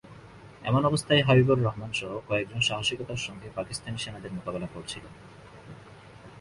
এমন 0.63 0.81
অবস্থায় 0.85 1.23
হাবিবুর 1.23 1.63
রহমানসহ 1.63 2.11
কয়েকজন 2.27 2.59
সাহসিকতার 2.59 3.23
সঙ্গে 3.27 3.47
পাকিস্তানি 3.55 3.97
সেনাদের 3.97 4.31
মোকাবিলা 4.33 4.67
করছিলেন। 4.73 5.13